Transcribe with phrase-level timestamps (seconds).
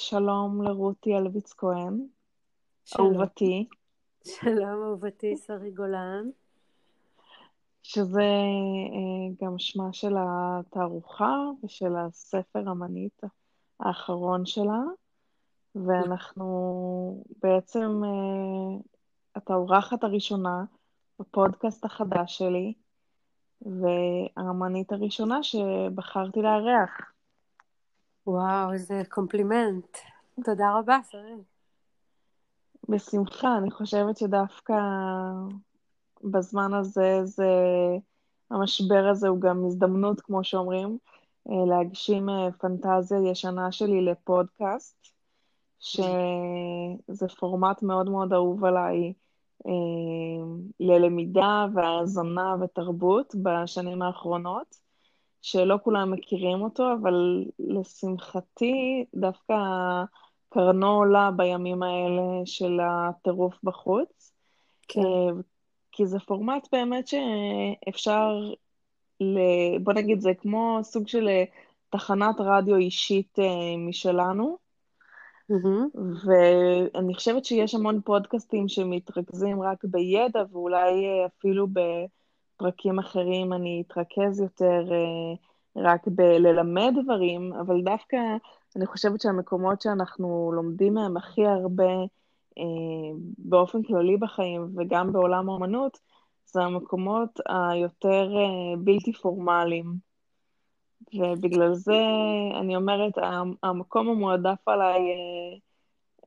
[0.00, 2.06] שלום לרותי אלביץ כהן,
[2.98, 3.68] אהובתי.
[4.24, 6.30] שלום אהובתי שרי גולן.
[7.82, 13.20] שזה אה, גם שמה של התערוכה ושל הספר המנית
[13.80, 14.82] האחרון שלה,
[15.74, 18.80] ואנחנו בעצם אה,
[19.34, 20.64] התערוכת הראשונה
[21.18, 22.72] בפודקאסט החדש שלי,
[23.62, 27.12] והאמנית הראשונה שבחרתי לארח.
[28.26, 29.96] וואו, איזה קומפלימנט.
[30.44, 31.34] תודה רבה, שרי.
[32.88, 34.74] בשמחה, אני חושבת שדווקא
[36.24, 37.52] בזמן הזה, זה,
[38.50, 40.98] המשבר הזה הוא גם הזדמנות, כמו שאומרים,
[41.50, 45.06] אה, להגשים אה, פנטזיה ישנה שלי לפודקאסט,
[45.78, 49.12] שזה פורמט מאוד מאוד אהוב עליי
[49.66, 49.72] אה,
[50.80, 54.79] ללמידה והאזנה ותרבות בשנים האחרונות.
[55.42, 59.54] שלא כולם מכירים אותו, אבל לשמחתי דווקא
[60.48, 64.32] קרנו עולה בימים האלה של הטירוף בחוץ.
[64.88, 65.00] כן.
[65.00, 65.30] אה,
[65.92, 68.50] כי זה פורמט באמת שאפשר,
[69.20, 69.38] ל...
[69.82, 71.44] בוא נגיד, זה כמו סוג של אה,
[71.90, 74.58] תחנת רדיו אישית אה, משלנו.
[75.52, 75.98] Mm-hmm.
[76.26, 81.80] ואני חושבת שיש המון פודקאסטים שמתרכזים רק בידע, ואולי אפילו ב...
[82.60, 85.34] פרקים אחרים אני אתרכז יותר אה,
[85.76, 88.16] רק בללמד דברים, אבל דווקא
[88.76, 91.92] אני חושבת שהמקומות שאנחנו לומדים מהם הכי הרבה
[92.58, 95.98] אה, באופן כללי בחיים וגם בעולם האמנות,
[96.46, 100.10] זה המקומות היותר אה, בלתי פורמליים.
[101.14, 102.00] ובגלל זה
[102.60, 103.12] אני אומרת,
[103.62, 105.00] המקום המועדף עליי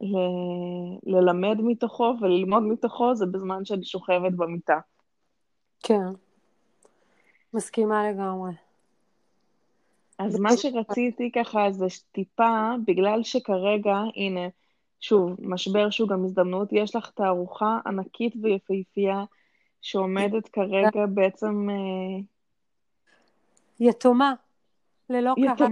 [0.02, 4.80] ל- ללמד מתוכו וללמוד מתוכו זה בזמן שאני שוכבת במיטה.
[5.84, 6.06] כן,
[7.54, 8.52] מסכימה לגמרי.
[10.20, 14.48] אז מה שרציתי ככה זה טיפה, בגלל שכרגע, הנה,
[15.00, 19.24] שוב, משבר שהוא גם הזדמנות, יש לך תערוכה ענקית ויפהפייה
[19.82, 21.70] שעומדת כרגע בעצם...
[21.70, 22.22] אה,
[23.80, 24.34] יתומה,
[25.10, 25.68] ללא קהל.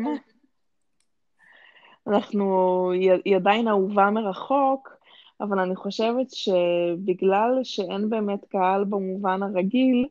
[2.07, 2.91] אנחנו,
[3.25, 5.00] היא עדיין אהובה מרחוק,
[5.41, 10.07] אבל אני חושבת שבגלל שאין באמת קהל במובן הרגיל,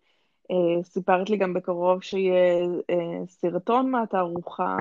[0.50, 4.76] אה, סיפרת לי גם בקרוב שיהיה אה, סרטון מהתערוכה,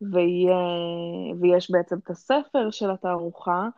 [0.00, 0.56] ויהיה,
[1.40, 3.68] ויש בעצם את הספר של התערוכה,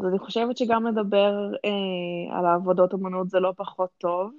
[0.00, 4.30] אז אני חושבת שגם לדבר אה, על העבודות אמנות זה לא פחות טוב.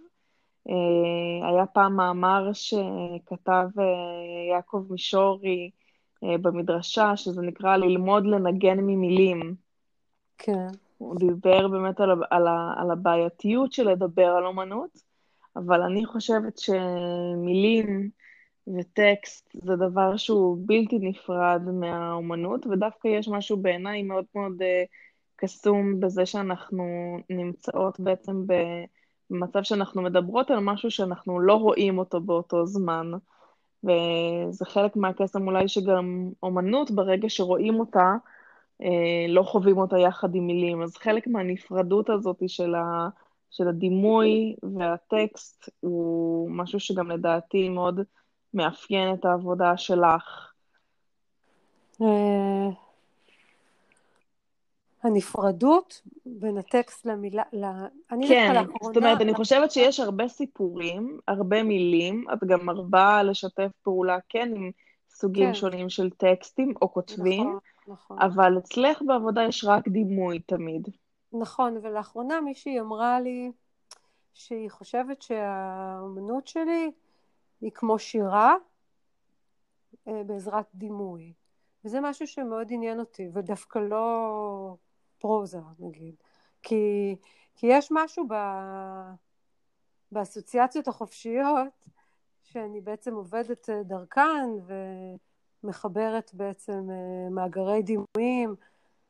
[0.69, 3.83] אה, היה פעם מאמר שכתב אה,
[4.51, 5.69] יעקב מישורי
[6.23, 9.55] אה, במדרשה, שזה נקרא ללמוד לנגן ממילים.
[10.37, 10.67] כן.
[10.97, 12.47] הוא דיבר באמת על, על,
[12.77, 14.89] על הבעייתיות של לדבר על אומנות,
[15.55, 18.09] אבל אני חושבת שמילים
[18.67, 24.65] וטקסט זה דבר שהוא בלתי נפרד מהאומנות, ודווקא יש משהו בעיניי מאוד מאוד uh,
[25.35, 28.43] קסום בזה שאנחנו נמצאות בעצם
[29.29, 33.11] במצב שאנחנו מדברות על משהו שאנחנו לא רואים אותו באותו זמן.
[33.83, 38.15] וזה חלק מהקסם אולי שגם אומנות, ברגע שרואים אותה, אה,
[39.27, 40.81] לא חווים אותה יחד עם מילים.
[40.81, 43.09] אז חלק מהנפרדות הזאת של, ה,
[43.51, 47.99] של הדימוי והטקסט הוא משהו שגם לדעתי מאוד
[48.53, 50.51] מאפיין את העבודה שלך.
[52.01, 52.69] אה,
[55.03, 57.65] הנפרדות בין הטקסט למילה, ל...
[58.11, 58.77] אני כן, לאחרונה...
[58.81, 64.51] זאת אומרת, אני חושבת שיש הרבה סיפורים, הרבה מילים, את גם מרבה לשתף פעולה, כן,
[64.55, 64.71] עם
[65.15, 65.53] סוגים כן.
[65.53, 68.21] שונים של טקסטים או כותבים, נכון, נכון.
[68.21, 70.87] אבל אצלך בעבודה יש רק דימוי תמיד.
[71.33, 73.51] נכון, ולאחרונה מישהי אמרה לי
[74.33, 76.91] שהיא חושבת שהאמנות שלי
[77.61, 78.55] היא כמו שירה
[80.07, 81.33] אה, בעזרת דימוי.
[81.85, 84.75] וזה משהו שמאוד עניין אותי, ודווקא לא
[85.19, 86.15] פרוזה נגיד.
[86.63, 87.15] כי,
[87.55, 88.33] כי יש משהו ב,
[90.11, 91.67] באסוציאציות החופשיות
[92.55, 94.49] שאני בעצם עובדת אה, דרכן
[95.63, 98.55] ומחברת בעצם אה, מאגרי דימויים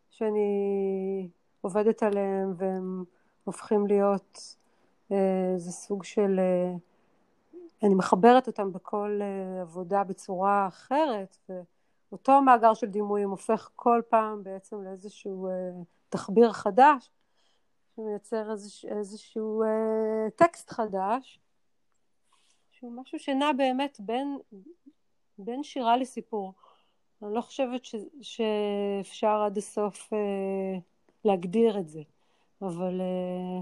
[0.10, 1.30] שאני
[1.62, 3.04] עובדת עליהם והם
[3.44, 4.56] הופכים להיות
[5.12, 6.40] איזה סוג של
[7.84, 9.20] אני מחברת אותם בכל
[9.62, 15.48] עבודה בצורה אחרת ואותו מאגר של דימויים הופך כל פעם בעצם לאיזשהו
[16.10, 17.12] תחביר חדש
[17.96, 19.64] שמייצר איזשהו, איזשהו
[20.36, 21.40] טקסט חדש
[22.80, 24.38] שהוא משהו שנע באמת בין,
[25.38, 26.54] בין שירה לסיפור.
[27.24, 30.80] אני לא חושבת ש, שאפשר עד הסוף אה,
[31.26, 32.02] להגדיר את זה,
[32.62, 33.62] אבל אה,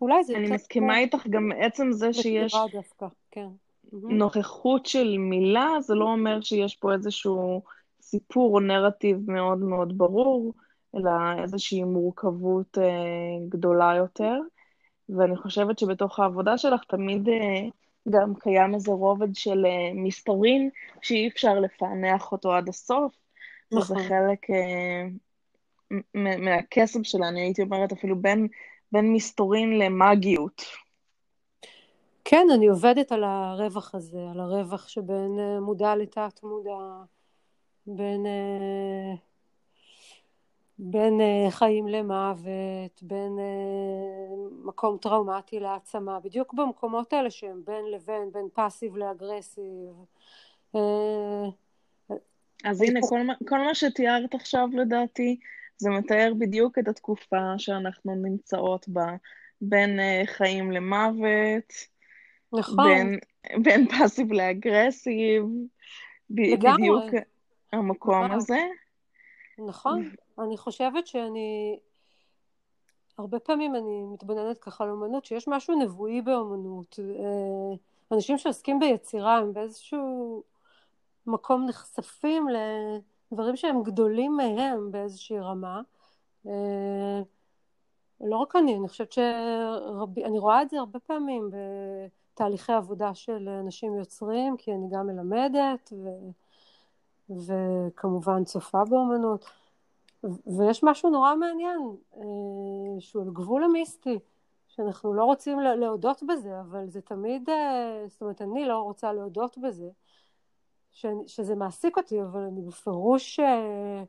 [0.00, 0.36] אולי זה...
[0.36, 1.02] אני מסכימה כמו...
[1.02, 3.48] איתך גם עצם זה שיש דווקא, כן.
[3.92, 7.62] נוכחות של מילה, זה לא אומר שיש פה איזשהו
[8.00, 10.52] סיפור או נרטיב מאוד מאוד ברור,
[10.96, 11.10] אלא
[11.42, 14.40] איזושהי מורכבות אה, גדולה יותר.
[15.08, 17.68] ואני חושבת שבתוך העבודה שלך תמיד אה,
[18.10, 20.70] גם קיים איזה רובד של אה, מסתורין
[21.02, 23.14] שאי אפשר לפענח אותו עד הסוף,
[23.72, 23.96] נכון.
[23.96, 25.06] וזה חלק אה,
[26.14, 28.48] מהקסם שלה, אני הייתי אומרת אפילו בין,
[28.92, 30.62] בין מסתורין למאגיות.
[32.24, 37.04] כן, אני עובדת על הרווח הזה, על הרווח שבין אה, מודע לתת מודע,
[37.86, 39.14] בין, אה,
[40.78, 43.38] בין אה, חיים למוות, בין
[44.64, 49.92] מקום טראומטי להעצמה, בדיוק במקומות האלה שהם בין לבין, בין פאסיב לאגרסיב.
[52.64, 55.38] אז הנה, כל מה, כל מה שתיארת עכשיו לדעתי,
[55.76, 59.06] זה מתאר בדיוק את התקופה שאנחנו נמצאות בה,
[59.60, 61.72] בין חיים למוות,
[62.52, 62.84] נכון.
[62.84, 63.18] בין,
[63.62, 65.42] בין פאסיב לאגרסיב,
[66.30, 66.78] לגמרי.
[66.78, 67.24] בדיוק
[67.72, 68.36] המקום נכון.
[68.36, 68.58] הזה.
[69.66, 70.10] נכון,
[70.44, 71.78] אני חושבת שאני,
[73.18, 76.98] הרבה פעמים אני מתבוננת ככה על אומנות, שיש משהו נבואי באומנות.
[77.00, 77.76] אה,
[78.12, 80.42] אנשים שעוסקים ביצירה הם באיזשהו
[81.26, 82.46] מקום נחשפים
[83.32, 85.80] לדברים שהם גדולים מהם באיזושהי רמה.
[86.46, 87.22] אה,
[88.20, 91.50] לא רק אני, אני חושבת שרבי, אני רואה את זה הרבה פעמים
[92.34, 96.08] תהליכי עבודה של אנשים יוצרים, כי אני גם מלמדת ו...
[97.30, 99.44] וכמובן צופה באומנות.
[100.58, 104.18] ויש משהו נורא מעניין, אה, שהוא על גבול המיסטי,
[104.68, 109.58] שאנחנו לא רוצים להודות בזה, אבל זה תמיד, אה, זאת אומרת, אני לא רוצה להודות
[109.58, 109.90] בזה.
[111.26, 114.02] שזה מעסיק אותי, אבל אני בפירוש אה,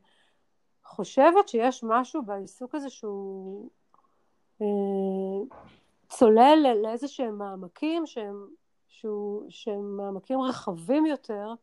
[0.84, 3.68] חושבת שיש משהו בעיסוק הזה שהוא
[6.08, 8.46] צולל לאיזה שהם מעמקים שהם,
[8.88, 11.54] שהוא, שהם מעמקים רחבים יותר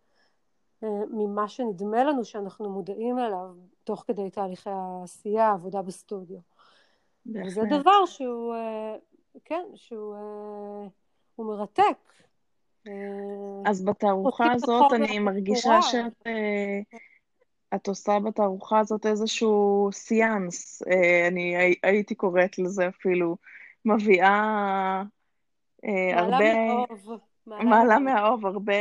[1.12, 3.50] ממה שנדמה לנו שאנחנו מודעים אליו
[3.83, 6.38] תוך כדי תהליכי העשייה, העבודה בסטודיו.
[7.25, 7.47] בהחלט.
[7.47, 8.95] וזה דבר שהוא, אה,
[9.45, 10.88] כן, שהוא אה,
[11.35, 11.97] הוא מרתק.
[13.65, 16.27] אז בתערוכה הזאת אני מרגישה שאת
[17.75, 20.81] את עושה בתערוכה הזאת איזשהו סיאנס,
[21.27, 23.38] אני הייתי קוראת לזה אפילו.
[23.88, 25.03] מביאה
[25.85, 26.53] אה, הרבה...
[26.65, 27.19] מהאוב.
[27.45, 28.73] מעלה מהאוב, הרבה,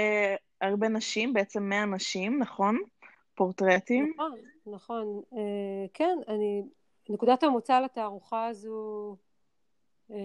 [0.61, 2.79] הרבה נשים, בעצם 100 נשים, נכון?
[3.35, 4.13] פורטרטים.
[4.15, 5.23] נכון, נכון.
[5.33, 6.63] אה, כן, אני...
[7.09, 9.17] נקודת המוצא לתערוכה הזו
[10.11, 10.17] אה,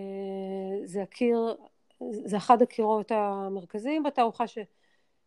[0.84, 1.56] זה הקיר,
[2.12, 4.58] זה אחד הקירות המרכזיים בתערוכה ש,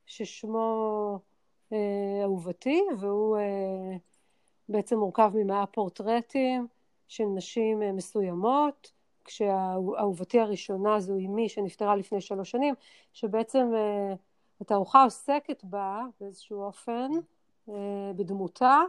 [0.07, 1.19] ששמו
[1.73, 3.97] אה, אהובתי, והוא אה,
[4.69, 6.67] בעצם מורכב ממאה פורטרטים
[7.09, 8.93] של נשים אה, מסוימות.
[9.25, 12.75] כשאהובתי הראשונה זו אמי שנפטרה לפני שלוש שנים,
[13.13, 14.17] שבעצם uh,
[14.61, 17.11] התערוכה עוסקת בה באיזשהו אופן
[17.69, 17.73] uh,
[18.17, 18.81] בדמותה,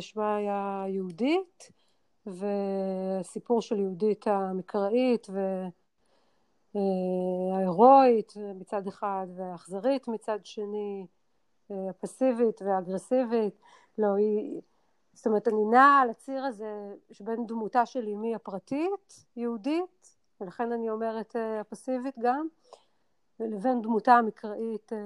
[0.00, 1.70] שמה היה יהודית,
[2.26, 5.26] וסיפור של יהודית המקראית
[6.74, 11.06] וההירואית אה, מצד אחד והאכזרית מצד שני,
[11.70, 13.54] הפסיבית והאגרסיבית,
[13.98, 14.60] לא, היא
[15.12, 20.90] זאת אומרת, אני נעה על הציר הזה שבין דמותה של אמי הפרטית, יהודית, ולכן אני
[20.90, 22.46] אומרת אה, הפסיבית גם,
[23.40, 24.98] לבין דמותה המקראית אה,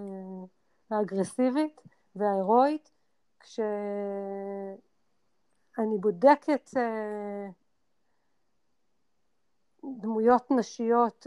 [0.91, 1.81] האגרסיבית
[2.17, 2.91] וההירואית,
[3.41, 3.59] כשאני
[6.01, 7.47] בודקת אה,
[10.01, 11.27] דמויות נשיות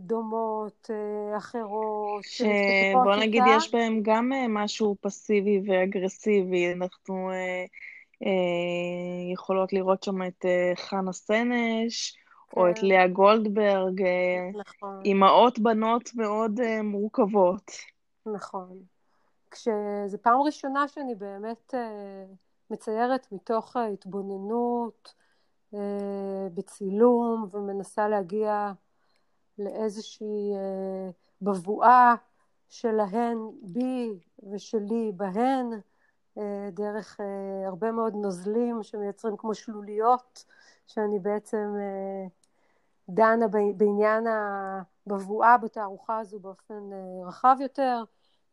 [0.00, 0.90] דומות,
[1.36, 3.56] אחרות, שבוא נגיד איתה.
[3.56, 7.30] יש בהם גם משהו פסיבי ואגרסיבי, אנחנו
[8.26, 12.16] אה, יכולות לראות שם את אה, חנה סנש.
[12.56, 12.86] או את כן.
[12.86, 15.00] לאה גולדברג, אה, נכון.
[15.04, 17.70] אימהות בנות מאוד מורכבות.
[18.26, 18.82] נכון.
[19.50, 21.74] כשזו פעם ראשונה שאני באמת
[22.70, 25.14] מציירת מתוך ההתבוננות
[26.54, 28.72] בצילום ומנסה להגיע
[29.58, 30.52] לאיזושהי
[31.42, 32.14] בבואה
[32.68, 34.10] שלהן בי
[34.52, 35.66] ושלי בהן
[36.38, 40.44] אה, דרך אה, הרבה מאוד נוזלים שמייצרים כמו שלוליות,
[40.86, 42.26] שאני בעצם אה,
[43.14, 44.26] דנה בעניין
[45.06, 46.90] הבבואה בתערוכה הזו באופן
[47.26, 48.04] רחב יותר,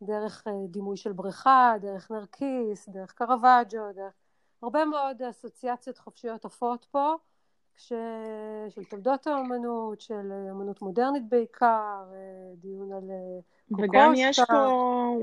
[0.02, 4.14] דרך דימוי של בריכה, דרך נרקיס, דרך קרוואג'ו, דרך
[4.64, 7.14] הרבה מאוד אסוציאציות חופשיות עפות פה,
[7.76, 7.94] כש...
[8.70, 12.04] של תולדות האומנות, של אמנות מודרנית בעיקר,
[12.56, 13.12] דיון על
[13.78, 14.66] וגם יש פה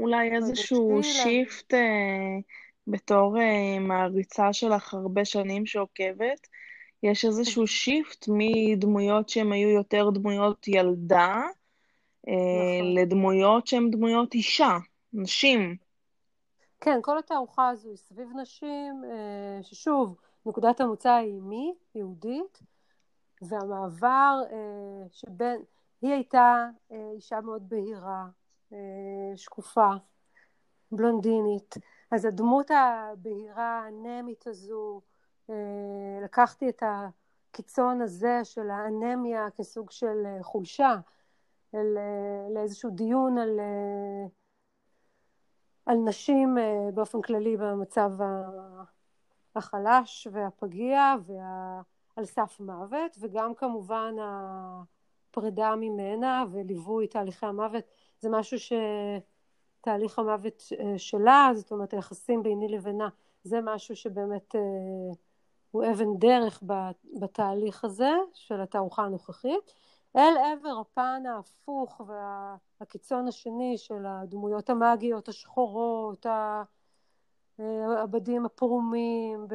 [0.00, 1.78] אולי איזשהו שיפט אה,
[2.86, 6.46] בתור אה, מעריצה שלך הרבה שנים שעוקבת,
[7.02, 11.34] יש איזשהו shift מדמויות שהן היו יותר דמויות ילדה,
[12.28, 12.94] אה, נכון.
[12.94, 14.76] לדמויות שהן דמויות אישה,
[15.12, 15.76] נשים.
[16.80, 19.04] כן, כל התערוכה הזו היא סביב נשים,
[19.62, 22.62] ששוב, נקודת המוצא היא מי, יהודית,
[23.42, 24.40] והמעבר
[25.12, 25.62] שבין,
[26.02, 26.66] היא הייתה
[27.14, 28.26] אישה מאוד בהירה,
[29.36, 29.90] שקופה,
[30.92, 31.74] בלונדינית,
[32.10, 35.00] אז הדמות הבהירה, האנמית הזו,
[36.22, 40.96] לקחתי את הקיצון הזה של האנמיה כסוג של חולשה,
[42.54, 43.60] לאיזשהו דיון על,
[45.86, 46.56] על נשים
[46.94, 48.10] באופן כללי במצב
[49.56, 57.84] החלש והפגיע ועל סף מוות וגם כמובן הפרידה ממנה וליווי תהליכי המוות.
[58.20, 58.58] זה משהו
[59.80, 60.62] שתהליך המוות
[60.96, 63.08] שלה זאת אומרת היחסים ביני לבינה
[63.44, 64.54] זה משהו שבאמת
[65.76, 66.62] הוא אבן דרך
[67.20, 69.72] בתהליך הזה של התערוכה הנוכחית
[70.16, 72.00] אל עבר הפן ההפוך
[72.80, 76.26] והקיצון השני של הדמויות המאגיות השחורות
[77.58, 79.46] העבדים הפרומים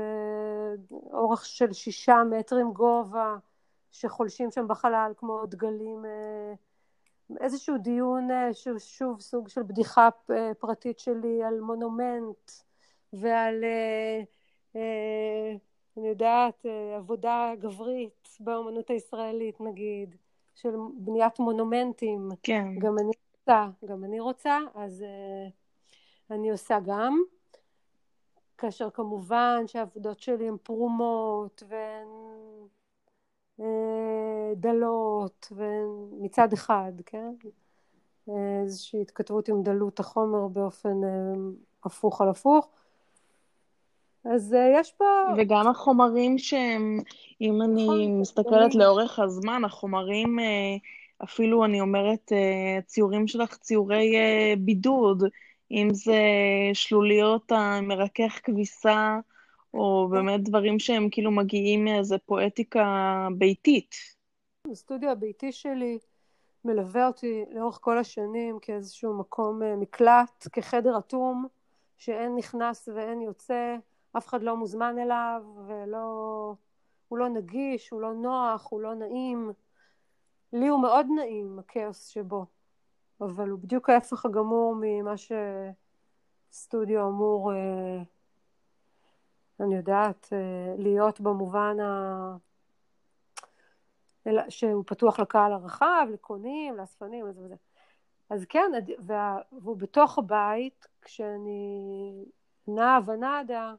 [0.81, 3.35] באורך של שישה מטרים גובה
[3.91, 6.05] שחולשים שם בחלל כמו דגלים
[7.39, 10.09] איזשהו דיון שהוא שוב סוג של בדיחה
[10.59, 12.51] פרטית שלי על מונומנט
[13.13, 13.63] ועל
[15.97, 16.65] אני יודעת
[16.97, 20.15] עבודה גברית באמנות הישראלית נגיד
[20.55, 22.67] של בניית מונומנטים כן.
[22.79, 25.05] גם אני רוצה גם אני רוצה אז
[26.31, 27.21] אני עושה גם
[28.57, 32.07] כאשר כמובן שהעבודות שלי הן פרומות והן
[34.55, 35.51] דלות
[36.11, 37.33] מצד אחד, כן?
[38.63, 41.01] איזושהי התכתבות עם דלות החומר באופן
[41.83, 42.69] הפוך על הפוך.
[44.25, 45.05] אז יש פה...
[45.37, 46.99] וגם החומרים שהם,
[47.41, 50.39] אם נכון, אני מסתכלת לאורך הזמן, החומרים,
[51.23, 52.31] אפילו אני אומרת,
[52.85, 54.15] ציורים שלך, ציורי
[54.57, 55.23] בידוד,
[55.71, 56.21] אם זה
[56.73, 59.19] שלוליות המרכך כביסה,
[59.73, 63.95] או באמת דברים שהם כאילו מגיעים מאיזה פואטיקה ביתית.
[64.71, 65.97] הסטודיו הביתי שלי
[66.65, 71.47] מלווה אותי לאורך כל השנים כאיזשהו מקום אה, מקלט, כחדר אטום,
[71.97, 73.75] שאין נכנס ואין יוצא,
[74.17, 76.55] אף אחד לא מוזמן אליו, ולא...
[77.07, 79.51] הוא לא נגיש, הוא לא נוח, הוא לא נעים.
[80.53, 82.45] לי הוא מאוד נעים, הכאוס שבו,
[83.21, 85.13] אבל הוא בדיוק ההפך הגמור ממה
[86.51, 88.03] שסטודיו אמור אה,
[89.59, 92.37] אני יודעת, אה, להיות במובן ה...
[94.49, 97.55] שהוא פתוח לקהל הרחב, לקונים, לאספנים וזה וזה.
[98.29, 98.71] אז כן,
[99.51, 102.25] והוא בתוך הבית, כשאני
[102.67, 103.75] נעה ונדה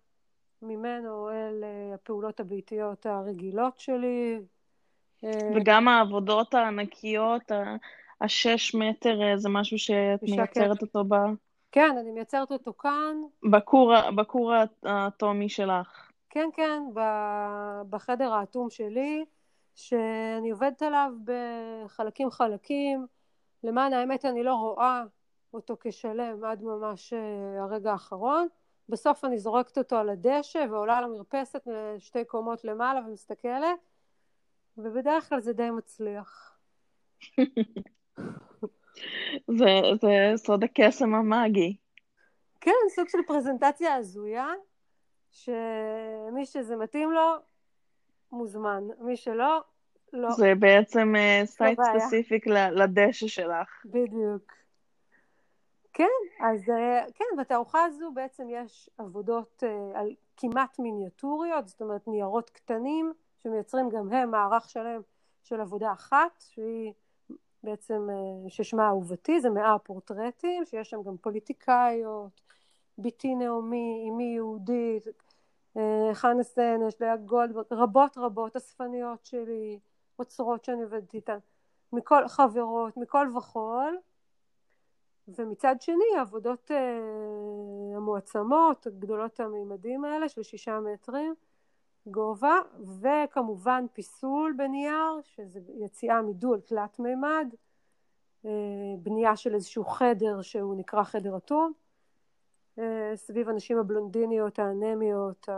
[0.63, 4.41] ממנו אל אה, הפעולות הביתיות הרגילות שלי.
[5.25, 7.53] אה, וגם העבודות הענקיות,
[8.21, 10.83] השש מטר, זה משהו שאת מייצרת.
[10.83, 11.15] אותו ב...
[11.73, 13.17] כן, אני מייצרת אותו כאן.
[13.51, 14.53] בכור, בכור
[14.83, 16.11] האטומי שלך.
[16.31, 16.83] כן, כן,
[17.91, 19.25] בחדר האטום שלי,
[19.75, 23.07] שאני עובדת עליו בחלקים חלקים.
[23.65, 25.03] למען האמת אני לא רואה
[25.55, 28.49] אותו כשלם עד ממש אה, הרגע האחרון.
[28.93, 31.69] בסוף אני זורקת אותו על הדשא ועולה למרפסת
[31.99, 33.79] שתי קומות למעלה ומסתכלת,
[34.79, 36.59] ובדרך כלל זה די מצליח.
[39.59, 41.77] זה, זה סוד הקסם המאגי.
[42.61, 44.49] כן, סוג של פרזנטציה הזויה,
[45.31, 47.35] שמי שזה מתאים לו,
[48.33, 48.83] מוזמן.
[49.01, 49.61] מי שלא,
[50.13, 50.31] לא.
[50.31, 51.15] זה בעצם
[51.45, 53.83] site uh, specific לדשא שלך.
[53.85, 54.62] בדיוק.
[55.93, 56.05] כן,
[56.41, 62.51] אז uh, כן, בתערוכה הזו בעצם יש עבודות uh, על כמעט מיניאטוריות, זאת אומרת ניירות
[62.51, 65.01] קטנים, שמייצרים גם הם מערך שלם
[65.43, 66.93] של עבודה אחת, שהיא
[67.63, 72.41] בעצם אה, ששמה אהובתי, זה מאה פורטרטים, שיש שם גם פוליטיקאיות,
[72.99, 75.05] בתי נעמי, אמי יהודית,
[75.77, 79.79] אה, חנה סנש, לאה גולדברג, רבות רבות, אספניות שלי,
[80.19, 81.39] אוצרות שאני עובדת איתן,
[81.93, 83.99] מכל חברות, מכל וכול,
[85.29, 91.35] ומצד שני העבודות uh, המועצמות, גדולות המימדים האלה של שישה מטרים
[92.07, 92.59] גובה,
[93.01, 97.49] וכמובן פיסול בנייר, שזה יציאה מדול תלת מימד,
[98.45, 98.51] אה,
[98.99, 101.73] בנייה של איזשהו חדר שהוא נקרא חדר אטום,
[102.79, 105.49] אה, סביב הנשים הבלונדיניות, האנמיות.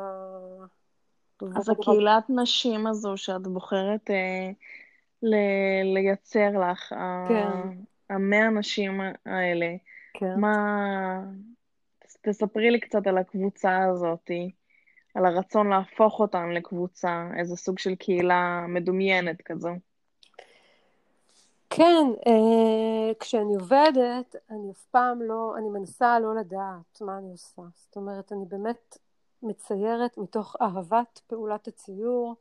[1.56, 4.50] אז הקהילת נשים הזו שאת בוחרת אה,
[5.22, 6.94] ל- לייצר לך,
[7.28, 7.84] כן.
[8.14, 9.74] המאה נשים האלה,
[10.14, 10.40] כן.
[10.40, 11.24] מה...
[12.22, 14.50] תספרי לי קצת על הקבוצה הזאתי.
[15.14, 19.70] על הרצון להפוך אותם לקבוצה, איזה סוג של קהילה מדומיינת כזו.
[21.70, 27.62] כן, אה, כשאני עובדת, אני אף פעם לא, אני מנסה לא לדעת מה אני עושה.
[27.74, 28.98] זאת אומרת, אני באמת
[29.42, 32.34] מציירת מתוך אהבת פעולת הציור,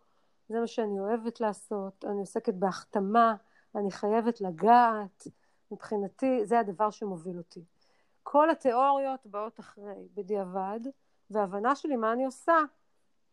[0.50, 3.36] זה מה שאני אוהבת לעשות, אני עוסקת בהחתמה,
[3.76, 5.28] אני חייבת לגעת,
[5.74, 7.64] מבחינתי זה הדבר שמוביל אותי.
[8.24, 10.80] כל התיאוריות באות אחרי, בדיעבד,
[11.30, 12.58] וההבנה שלי מה אני עושה,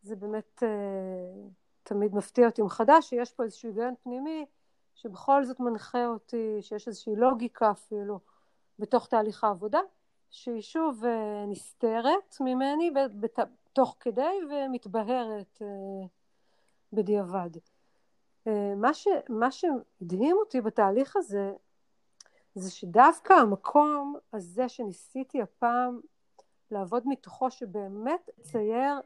[0.01, 1.49] זה באמת אה,
[1.83, 4.45] תמיד מפתיע אותי מחדש, שיש פה איזשהו היגיון פנימי
[4.95, 8.19] שבכל זאת מנחה אותי, שיש איזושהי לוגיקה אפילו
[8.79, 9.79] בתוך תהליך העבודה,
[10.31, 12.91] שהיא שוב אה, נסתרת ממני
[13.73, 16.07] תוך כדי ומתבהרת אה,
[16.93, 17.49] בדיעבד.
[18.47, 21.53] אה, מה, ש, מה שהדהים אותי בתהליך הזה
[22.55, 25.99] זה שדווקא המקום הזה שניסיתי הפעם
[26.71, 29.01] לעבוד מתוכו שבאמת צייר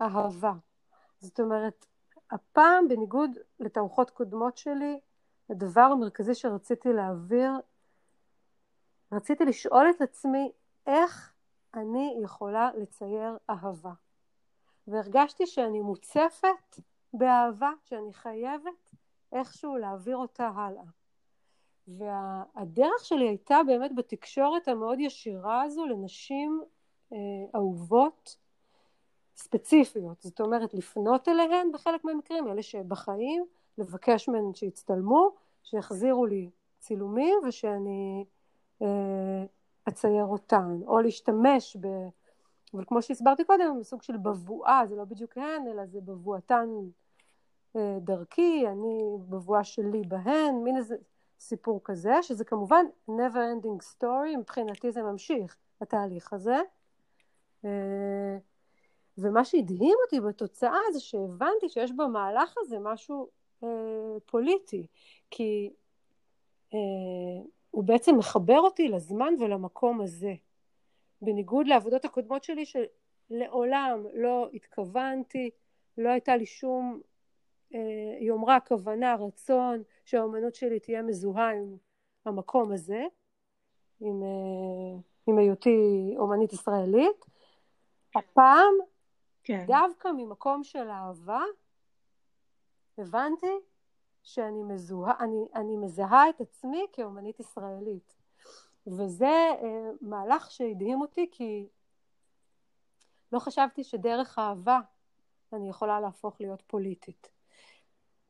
[0.00, 0.52] אהבה.
[1.18, 1.86] זאת אומרת,
[2.30, 5.00] הפעם בניגוד לתערוכות קודמות שלי,
[5.50, 7.52] הדבר המרכזי שרציתי להעביר,
[9.12, 10.52] רציתי לשאול את עצמי
[10.86, 11.32] איך
[11.74, 13.92] אני יכולה לצייר אהבה.
[14.86, 16.80] והרגשתי שאני מוצפת
[17.12, 18.90] באהבה, שאני חייבת
[19.32, 20.99] איכשהו להעביר אותה הלאה.
[21.98, 26.62] והדרך שלי הייתה באמת בתקשורת המאוד ישירה הזו לנשים
[27.12, 27.18] אה,
[27.54, 28.36] אהובות
[29.36, 33.44] ספציפיות, זאת אומרת לפנות אליהן בחלק מהמקרים, אלה שבחיים,
[33.78, 35.30] לבקש מהן שיצטלמו,
[35.62, 38.24] שיחזירו לי צילומים ושאני
[38.82, 39.44] אה,
[39.88, 41.86] אצייר אותן, או להשתמש ב...
[42.74, 46.68] אבל כמו שהסברתי קודם, סוג של בבואה, זה לא בדיוק הן, אלא זה בבואתן
[47.76, 50.96] אה, דרכי, אני בבואה שלי בהן, מין איזה
[51.40, 56.56] סיפור כזה, שזה כמובן never ending story, מבחינתי זה ממשיך, התהליך הזה.
[57.64, 58.38] אה,
[59.18, 63.28] ומה שהדהים אותי בתוצאה זה שהבנתי שיש במהלך הזה משהו
[63.64, 63.68] אה,
[64.26, 64.86] פוליטי,
[65.30, 65.72] כי
[66.74, 66.78] אה,
[67.70, 70.34] הוא בעצם מחבר אותי לזמן ולמקום הזה.
[71.22, 75.50] בניגוד לעבודות הקודמות שלי שלעולם לא התכוונתי,
[75.98, 77.00] לא הייתה לי שום
[77.74, 77.80] אה,
[78.20, 81.76] יומרה, כוונה, רצון שהאומנות שלי תהיה מזוהה עם
[82.24, 83.02] המקום הזה,
[84.00, 87.26] עם, אה, עם היותי אומנית ישראלית.
[88.16, 88.74] הפעם
[89.44, 89.64] כן.
[89.66, 91.42] דווקא ממקום של אהבה,
[92.98, 93.58] הבנתי
[94.22, 98.16] שאני מזוהה, אני, אני מזהה את עצמי כאומנית ישראלית.
[98.86, 99.26] וזה
[99.62, 101.68] אה, מהלך שהדהים אותי כי
[103.32, 104.80] לא חשבתי שדרך אהבה
[105.52, 107.30] אני יכולה להפוך להיות פוליטית.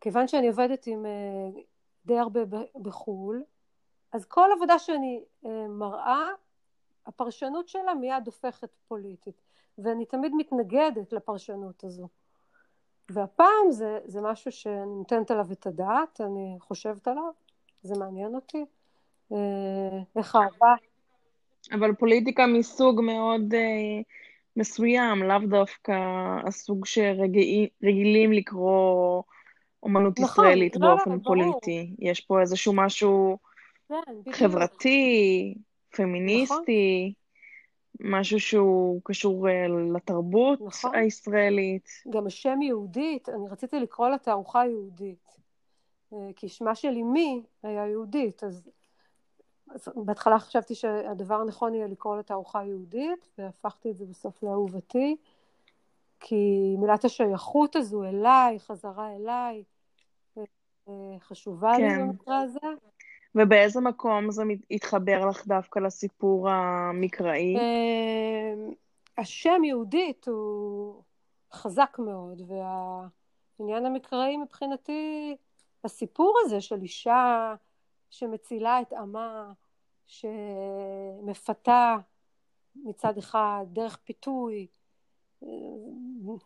[0.00, 1.60] כיוון שאני עובדת עם אה,
[2.06, 2.40] די הרבה
[2.82, 3.42] בחו"ל,
[4.12, 6.28] אז כל עבודה שאני אה, מראה,
[7.06, 9.40] הפרשנות שלה מיד הופכת פוליטית.
[9.78, 12.08] ואני תמיד מתנגדת לפרשנות הזו.
[13.10, 17.30] והפעם זה, זה משהו שאני נותנת עליו את הדעת, אני חושבת עליו,
[17.82, 18.64] זה מעניין אותי.
[19.32, 20.74] אה, איך אהבה.
[21.72, 24.00] אבל פוליטיקה מסוג מאוד אה,
[24.56, 25.92] מסוים, לאו דווקא
[26.46, 29.22] הסוג שרגילים לקרוא
[29.82, 31.94] אומנות נכון, ישראלית לא, באופן לא, פוליטי.
[31.96, 32.10] ברור.
[32.10, 33.38] יש פה איזשהו משהו
[33.88, 35.54] כן, חברתי,
[35.90, 37.12] פמיניסטי.
[37.14, 37.20] נכון.
[38.00, 40.94] משהו שהוא קשור אה, לתרבות נכון.
[40.94, 41.88] הישראלית.
[42.10, 45.36] גם השם יהודית, אני רציתי לקרוא לה תערוכה יהודית.
[46.12, 48.70] אה, כי שמה של אמי היה יהודית, אז,
[49.70, 55.16] אז בהתחלה חשבתי שהדבר הנכון יהיה לקרוא לה תערוכה יהודית, והפכתי את זה בסוף לאהובתי,
[56.20, 59.64] כי מילת השייכות הזו אליי, חזרה אליי,
[60.88, 61.82] אה, חשובה כן.
[61.82, 62.66] לי במקרה הזה.
[63.34, 67.56] ובאיזה מקום זה התחבר לך דווקא לסיפור המקראי?
[67.56, 68.72] אמ,
[69.18, 71.02] השם יהודית הוא
[71.52, 75.36] חזק מאוד, והעניין המקראי מבחינתי,
[75.84, 77.54] הסיפור הזה של אישה
[78.10, 79.52] שמצילה את עמה,
[80.06, 81.96] שמפתה
[82.76, 84.66] מצד אחד דרך פיתוי,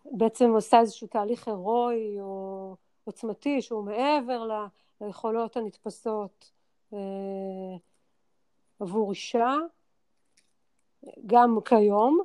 [0.04, 4.66] בעצם עושה איזשהו תהליך הירואי או עוצמתי שהוא מעבר
[5.00, 6.50] ליכולות הנתפסות
[6.92, 7.76] אה,
[8.80, 9.54] עבור אישה,
[11.26, 12.20] גם כיום.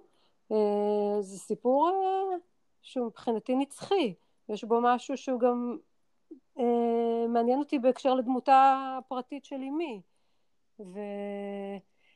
[0.52, 2.38] אה, זה סיפור אה,
[2.82, 4.14] שהוא מבחינתי נצחי,
[4.50, 5.78] יש בו משהו שהוא גם
[7.30, 10.02] מעניין אותי בהקשר לדמותה הפרטית של אמי.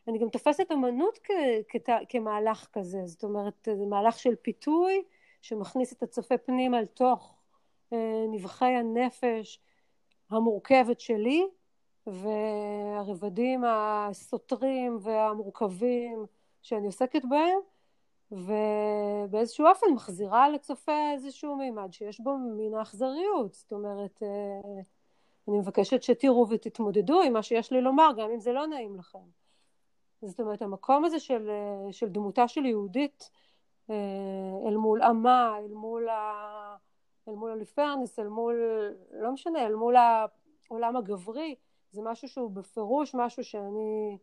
[0.08, 1.32] ואני גם תופסת אמנות כ-
[1.70, 5.04] כ- כמהלך כזה, זאת אומרת, זה מהלך של פיתוי
[5.42, 7.36] שמכניס את הצופה פנימה אל תוך
[8.32, 9.60] נבחי הנפש
[10.30, 11.48] המורכבת שלי,
[12.08, 16.26] והרבדים הסותרים והמורכבים
[16.62, 17.60] שאני עוסקת בהם
[18.32, 24.82] ובאיזשהו אופן מחזירה לצופה איזשהו מימד שיש בו מן האכזריות זאת אומרת אה,
[25.48, 29.43] אני מבקשת שתראו ותתמודדו עם מה שיש לי לומר, גם אם זה לא נעים לכם.
[30.26, 31.50] זאת אומרת, המקום הזה של,
[31.92, 33.30] של דמותה של יהודית
[33.90, 36.76] אה, אל מול עמה, אל מול, ה,
[37.28, 38.56] אל מול הליפרנס, אל מול,
[39.12, 41.56] לא משנה, אל מול העולם הגברי,
[41.92, 44.18] זה משהו שהוא בפירוש משהו שאני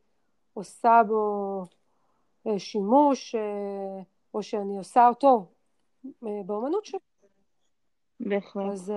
[0.55, 1.65] עושה בו
[2.47, 4.03] אה, שימוש, אה,
[4.35, 5.47] או שאני עושה אותו
[6.23, 7.01] באומנות שלי.
[8.21, 8.73] בהחלט.
[8.73, 8.93] אז,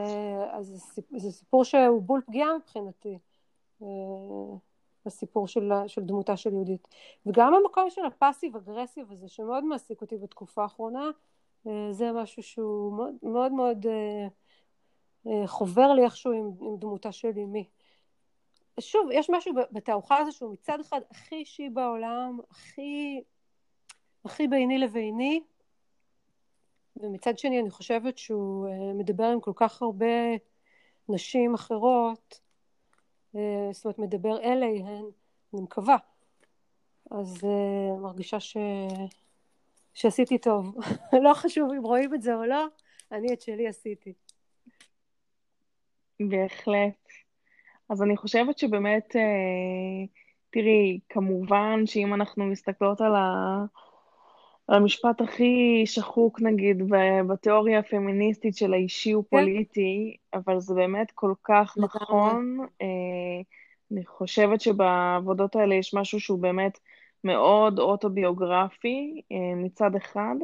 [0.51, 3.17] אז זה סיפור שהוא בול פגיעה מבחינתי.
[5.05, 6.87] הסיפור של, של דמותה של יהודית.
[7.25, 11.09] וגם המקום של הפאסיב אגרסיב הזה שמאוד מעסיק אותי בתקופה האחרונה,
[11.67, 14.27] אה, זה משהו שהוא מאוד מאוד, מאוד אה,
[15.27, 17.69] אה, חובר לי איכשהו עם, עם דמותה של אמי.
[18.79, 23.21] שוב, יש משהו בתערוכה הזו שהוא מצד אחד הכי אישי בעולם, הכי,
[24.25, 25.43] הכי ביני לביני,
[26.95, 30.35] ומצד שני אני חושבת שהוא מדבר עם כל כך הרבה
[31.09, 32.39] נשים אחרות,
[33.71, 35.05] זאת אומרת מדבר אליהן,
[35.53, 35.97] אני מקווה.
[37.11, 38.57] אז uh, מרגישה ש...
[39.93, 40.75] שעשיתי טוב.
[41.23, 42.65] לא חשוב אם רואים את זה או לא,
[43.11, 44.13] אני את שלי עשיתי.
[46.19, 47.07] בהחלט.
[47.89, 50.05] אז אני חושבת שבאמת, אה,
[50.49, 53.65] תראי, כמובן שאם אנחנו מסתכלות על, ה...
[54.69, 56.81] המשפט הכי שחוק, נגיד,
[57.27, 59.29] בתיאוריה הפמיניסטית של האישי הוא כן.
[59.29, 62.57] פוליטי, אבל זה באמת כל כך נכון.
[62.81, 63.41] אה,
[63.91, 66.79] אני חושבת שבעבודות האלה יש משהו שהוא באמת
[67.23, 70.35] מאוד אוטוביוגרפי אה, מצד אחד,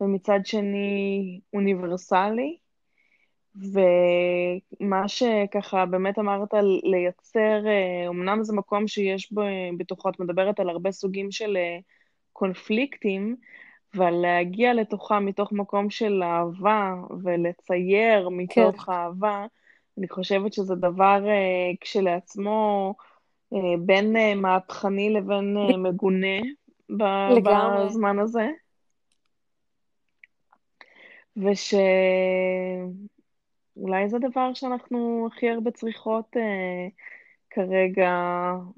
[0.00, 2.56] ומצד שני אוניברסלי.
[4.80, 9.42] ומה שככה באמת אמרת לייצר, אה, אמנם זה מקום שיש בו,
[9.78, 11.56] בתוכו, את מדברת על הרבה סוגים של
[12.32, 13.36] קונפליקטים,
[13.96, 18.92] אבל להגיע לתוכה מתוך מקום של אהבה ולצייר מתוך כן.
[18.92, 19.46] אהבה,
[19.98, 22.94] אני חושבת שזה דבר uh, כשלעצמו
[23.54, 26.40] uh, בין uh, מהפכני לבין uh, מגונה
[26.96, 28.48] ב- בזמן הזה.
[31.36, 31.68] ושאולי
[34.08, 36.40] זה דבר שאנחנו הכי הרבה צריכות uh,
[37.50, 38.12] כרגע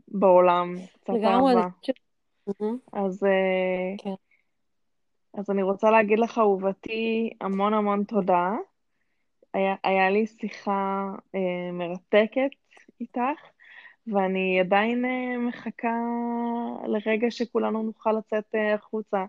[0.09, 1.69] בעולם, קצת אהבה.
[1.83, 2.10] Mm-hmm.
[2.93, 4.15] אז, אה, כן.
[5.35, 8.53] אז אני רוצה להגיד לך, אהובתי, המון המון תודה.
[9.55, 12.51] היה, היה לי שיחה אה, מרתקת
[13.01, 13.41] איתך,
[14.07, 15.95] ואני עדיין אה, מחכה
[16.87, 19.25] לרגע שכולנו נוכל לצאת אה, החוצה,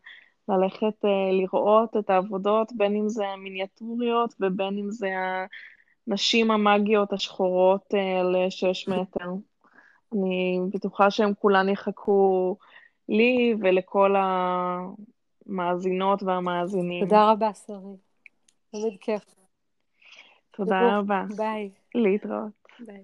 [0.49, 5.09] ללכת אה, לראות את העבודות, בין אם זה המיניאטוריות ובין אם זה
[6.07, 9.29] הנשים המאגיות השחורות אה, על שש מטר.
[10.13, 12.57] אני בטוחה שהם כולן יחכו
[13.11, 14.15] לי ולכל
[15.47, 17.03] המאזינות והמאזינים.
[17.03, 17.95] תודה רבה, שרי.
[18.71, 19.23] תמיד כיף.
[20.51, 21.23] תודה רבה.
[21.37, 21.69] ביי.
[21.95, 22.51] להתראות.
[22.79, 23.03] ביי.